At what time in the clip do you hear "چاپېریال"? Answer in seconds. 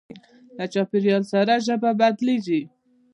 0.73-1.23